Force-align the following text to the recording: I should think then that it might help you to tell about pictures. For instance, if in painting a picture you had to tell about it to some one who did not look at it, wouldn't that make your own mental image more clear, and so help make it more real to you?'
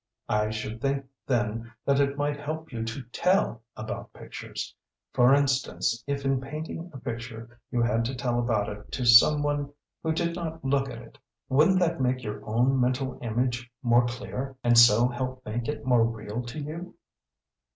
I 0.29 0.49
should 0.49 0.81
think 0.81 1.05
then 1.27 1.71
that 1.85 1.99
it 1.99 2.17
might 2.17 2.39
help 2.39 2.71
you 2.73 2.83
to 2.85 3.03
tell 3.11 3.61
about 3.77 4.13
pictures. 4.13 4.73
For 5.13 5.31
instance, 5.31 6.03
if 6.07 6.25
in 6.25 6.41
painting 6.41 6.89
a 6.91 6.97
picture 6.99 7.59
you 7.69 7.83
had 7.83 8.03
to 8.05 8.15
tell 8.15 8.39
about 8.39 8.67
it 8.67 8.91
to 8.93 9.05
some 9.05 9.43
one 9.43 9.71
who 10.01 10.11
did 10.11 10.35
not 10.35 10.65
look 10.65 10.89
at 10.89 11.03
it, 11.03 11.19
wouldn't 11.49 11.77
that 11.81 12.01
make 12.01 12.23
your 12.23 12.43
own 12.49 12.81
mental 12.81 13.19
image 13.21 13.71
more 13.83 14.07
clear, 14.07 14.57
and 14.63 14.75
so 14.75 15.07
help 15.07 15.45
make 15.45 15.67
it 15.67 15.85
more 15.85 16.03
real 16.03 16.41
to 16.45 16.59
you?' 16.59 16.95